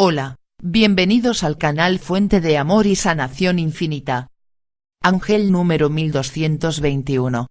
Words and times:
Hola, 0.00 0.36
bienvenidos 0.62 1.42
al 1.42 1.58
canal 1.58 1.98
Fuente 1.98 2.40
de 2.40 2.56
Amor 2.56 2.86
y 2.86 2.94
Sanación 2.94 3.58
Infinita. 3.58 4.28
Ángel 5.02 5.50
número 5.50 5.90
1221. 5.90 7.48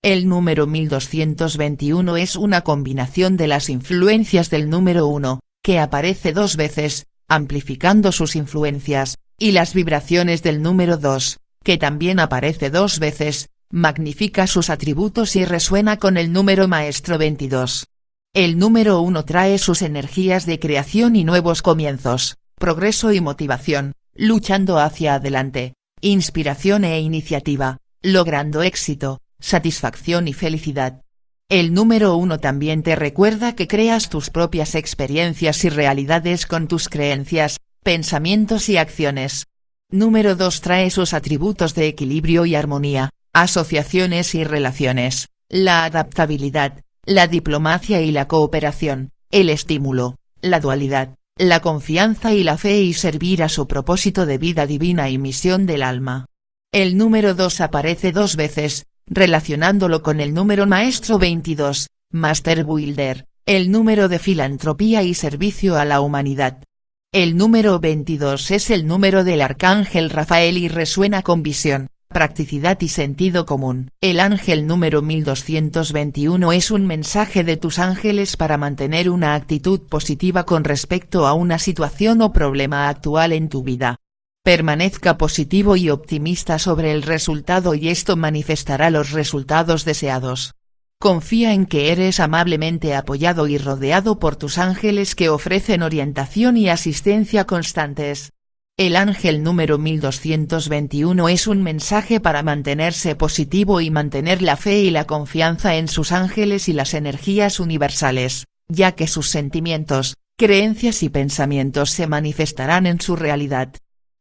El 0.00 0.28
número 0.28 0.68
1221 0.68 2.16
es 2.18 2.36
una 2.36 2.60
combinación 2.60 3.36
de 3.36 3.48
las 3.48 3.68
influencias 3.68 4.48
del 4.48 4.70
número 4.70 5.08
1, 5.08 5.40
que 5.60 5.80
aparece 5.80 6.32
dos 6.32 6.54
veces, 6.54 7.06
amplificando 7.26 8.12
sus 8.12 8.36
influencias, 8.36 9.18
y 9.36 9.50
las 9.50 9.74
vibraciones 9.74 10.44
del 10.44 10.62
número 10.62 10.98
2, 10.98 11.40
que 11.64 11.78
también 11.78 12.20
aparece 12.20 12.70
dos 12.70 13.00
veces, 13.00 13.48
magnifica 13.72 14.46
sus 14.46 14.70
atributos 14.70 15.34
y 15.34 15.44
resuena 15.44 15.96
con 15.96 16.16
el 16.16 16.32
número 16.32 16.68
maestro 16.68 17.18
22. 17.18 17.88
El 18.34 18.58
número 18.58 19.02
1 19.02 19.26
trae 19.26 19.58
sus 19.58 19.82
energías 19.82 20.46
de 20.46 20.58
creación 20.58 21.16
y 21.16 21.24
nuevos 21.24 21.60
comienzos, 21.60 22.38
progreso 22.54 23.12
y 23.12 23.20
motivación, 23.20 23.92
luchando 24.14 24.78
hacia 24.78 25.16
adelante, 25.16 25.74
inspiración 26.00 26.86
e 26.86 26.98
iniciativa, 27.00 27.76
logrando 28.00 28.62
éxito, 28.62 29.20
satisfacción 29.38 30.28
y 30.28 30.32
felicidad. 30.32 31.02
El 31.50 31.74
número 31.74 32.16
1 32.16 32.38
también 32.38 32.82
te 32.82 32.96
recuerda 32.96 33.54
que 33.54 33.68
creas 33.68 34.08
tus 34.08 34.30
propias 34.30 34.76
experiencias 34.76 35.62
y 35.66 35.68
realidades 35.68 36.46
con 36.46 36.68
tus 36.68 36.88
creencias, 36.88 37.58
pensamientos 37.82 38.70
y 38.70 38.78
acciones. 38.78 39.44
Número 39.90 40.36
2 40.36 40.60
trae 40.62 40.88
sus 40.88 41.12
atributos 41.12 41.74
de 41.74 41.86
equilibrio 41.86 42.46
y 42.46 42.54
armonía, 42.54 43.10
asociaciones 43.34 44.34
y 44.34 44.42
relaciones, 44.44 45.28
la 45.50 45.84
adaptabilidad, 45.84 46.82
la 47.04 47.26
diplomacia 47.26 48.00
y 48.00 48.12
la 48.12 48.28
cooperación, 48.28 49.10
el 49.30 49.50
estímulo, 49.50 50.18
la 50.40 50.60
dualidad, 50.60 51.16
la 51.36 51.60
confianza 51.60 52.32
y 52.32 52.44
la 52.44 52.56
fe 52.56 52.80
y 52.82 52.92
servir 52.92 53.42
a 53.42 53.48
su 53.48 53.66
propósito 53.66 54.24
de 54.24 54.38
vida 54.38 54.66
divina 54.66 55.10
y 55.10 55.18
misión 55.18 55.66
del 55.66 55.82
alma. 55.82 56.26
El 56.70 56.96
número 56.96 57.34
2 57.34 57.60
aparece 57.60 58.12
dos 58.12 58.36
veces, 58.36 58.86
relacionándolo 59.06 60.02
con 60.02 60.20
el 60.20 60.32
número 60.32 60.66
maestro 60.66 61.18
22, 61.18 61.88
Master 62.12 62.64
Builder, 62.64 63.26
el 63.46 63.72
número 63.72 64.08
de 64.08 64.20
filantropía 64.20 65.02
y 65.02 65.14
servicio 65.14 65.76
a 65.76 65.84
la 65.84 66.00
humanidad. 66.00 66.62
El 67.10 67.36
número 67.36 67.80
22 67.80 68.52
es 68.52 68.70
el 68.70 68.86
número 68.86 69.24
del 69.24 69.42
arcángel 69.42 70.08
Rafael 70.08 70.56
y 70.56 70.68
resuena 70.68 71.22
con 71.22 71.42
visión, 71.42 71.88
practicidad 72.12 72.80
y 72.80 72.88
sentido 72.88 73.46
común. 73.46 73.90
El 74.00 74.20
ángel 74.20 74.66
número 74.66 75.02
1221 75.02 76.52
es 76.52 76.70
un 76.70 76.86
mensaje 76.86 77.44
de 77.44 77.56
tus 77.56 77.78
ángeles 77.78 78.36
para 78.36 78.56
mantener 78.56 79.10
una 79.10 79.34
actitud 79.34 79.80
positiva 79.80 80.44
con 80.44 80.64
respecto 80.64 81.26
a 81.26 81.34
una 81.34 81.58
situación 81.58 82.22
o 82.22 82.32
problema 82.32 82.88
actual 82.88 83.32
en 83.32 83.48
tu 83.48 83.62
vida. 83.62 83.96
Permanezca 84.44 85.18
positivo 85.18 85.76
y 85.76 85.88
optimista 85.88 86.58
sobre 86.58 86.90
el 86.90 87.02
resultado 87.02 87.74
y 87.74 87.88
esto 87.88 88.16
manifestará 88.16 88.90
los 88.90 89.12
resultados 89.12 89.84
deseados. 89.84 90.54
Confía 90.98 91.52
en 91.52 91.66
que 91.66 91.92
eres 91.92 92.20
amablemente 92.20 92.94
apoyado 92.94 93.48
y 93.48 93.58
rodeado 93.58 94.18
por 94.18 94.36
tus 94.36 94.58
ángeles 94.58 95.14
que 95.14 95.28
ofrecen 95.28 95.82
orientación 95.82 96.56
y 96.56 96.68
asistencia 96.68 97.44
constantes. 97.44 98.32
El 98.78 98.96
ángel 98.96 99.42
número 99.42 99.76
1221 99.76 101.28
es 101.28 101.46
un 101.46 101.62
mensaje 101.62 102.20
para 102.20 102.42
mantenerse 102.42 103.14
positivo 103.14 103.82
y 103.82 103.90
mantener 103.90 104.40
la 104.40 104.56
fe 104.56 104.80
y 104.80 104.90
la 104.90 105.04
confianza 105.04 105.76
en 105.76 105.88
sus 105.88 106.10
ángeles 106.10 106.70
y 106.70 106.72
las 106.72 106.94
energías 106.94 107.60
universales, 107.60 108.46
ya 108.68 108.92
que 108.92 109.08
sus 109.08 109.28
sentimientos, 109.28 110.16
creencias 110.38 111.02
y 111.02 111.10
pensamientos 111.10 111.90
se 111.90 112.06
manifestarán 112.06 112.86
en 112.86 112.98
su 112.98 113.14
realidad. 113.14 113.74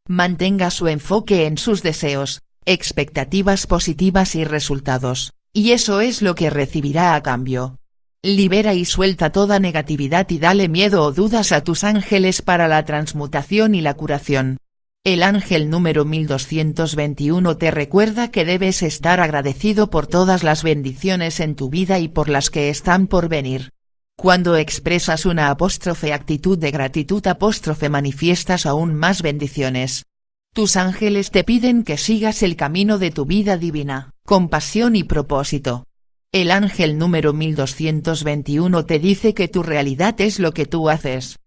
Mantenga 0.06 0.70
su 0.70 0.90
enfoque 0.90 1.46
en 1.46 1.58
sus 1.58 1.82
deseos, 1.82 2.42
expectativas 2.66 3.68
positivas 3.68 4.36
y 4.36 4.44
resultados, 4.44 5.32
y 5.54 5.72
eso 5.72 6.02
es 6.02 6.22
lo 6.22 6.36
que 6.36 6.50
recibirá 6.50 7.16
a 7.16 7.24
cambio. 7.24 7.78
Libera 8.24 8.76
y 8.76 8.86
suelta 8.86 9.32
toda 9.32 9.58
negatividad 9.58 10.30
y 10.30 10.38
dale 10.38 10.70
miedo 10.70 11.02
o 11.02 11.12
dudas 11.12 11.52
a 11.52 11.64
tus 11.64 11.84
ángeles 11.84 12.44
para 12.44 12.68
la 12.68 12.86
transmutación 12.86 13.74
y 13.74 13.82
la 13.82 13.96
curación. 13.96 14.58
El 15.04 15.24
ángel 15.24 15.72
número 15.72 16.06
1221 16.06 17.58
te 17.58 17.72
recuerda 17.72 18.30
que 18.30 18.46
debes 18.46 18.84
estar 18.84 19.22
agradecido 19.22 19.90
por 19.90 20.06
todas 20.06 20.44
las 20.44 20.62
bendiciones 20.62 21.40
en 21.40 21.56
tu 21.56 21.72
vida 21.72 21.98
y 21.98 22.10
por 22.10 22.30
las 22.30 22.52
que 22.52 22.70
están 22.70 23.08
por 23.08 23.28
venir. 23.28 23.72
Cuando 24.16 24.56
expresas 24.56 25.26
una 25.26 25.50
apóstrofe 25.50 26.14
actitud 26.14 26.60
de 26.60 26.70
gratitud 26.70 27.26
apóstrofe 27.26 27.90
manifiestas 27.90 28.68
aún 28.68 28.94
más 28.94 29.24
bendiciones. 29.24 30.06
Tus 30.54 30.78
ángeles 30.78 31.32
te 31.32 31.44
piden 31.44 31.84
que 31.84 31.98
sigas 31.98 32.44
el 32.44 32.56
camino 32.56 33.00
de 33.00 33.10
tu 33.10 33.26
vida 33.26 33.58
divina, 33.58 34.12
con 34.24 34.48
pasión 34.48 34.96
y 34.96 35.04
propósito. 35.06 35.86
El 36.34 36.50
ángel 36.52 36.98
número 36.98 37.34
1221 37.34 38.86
te 38.86 39.00
dice 39.00 39.34
que 39.34 39.50
tu 39.50 39.64
realidad 39.64 40.16
es 40.22 40.40
lo 40.40 40.54
que 40.54 40.66
tú 40.66 40.90
haces. 40.90 41.40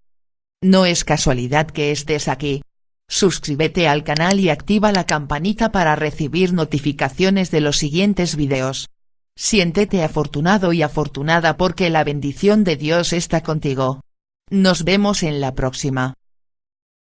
No 0.62 0.84
es 0.84 1.05
casualidad 1.05 1.69
que 1.69 1.91
estés 1.91 2.28
aquí. 2.28 2.62
Suscríbete 3.09 3.89
al 3.89 4.05
canal 4.05 4.41
y 4.41 4.50
activa 4.50 4.93
la 4.93 5.06
campanita 5.06 5.72
para 5.72 5.97
recibir 5.97 6.53
notificaciones 6.53 7.50
de 7.50 7.62
los 7.62 7.78
siguientes 7.78 8.37
videos. 8.37 8.91
Siéntete 9.37 10.03
afortunado 10.03 10.75
y 10.75 10.83
afortunada 10.83 11.56
porque 11.56 11.89
la 11.89 12.05
bendición 12.05 12.62
de 12.62 12.77
Dios 12.77 13.15
está 13.15 13.43
contigo. 13.43 14.03
Nos 14.51 14.84
vemos 14.84 15.22
en 15.22 15.41
la 15.41 15.55
próxima. 15.55 16.12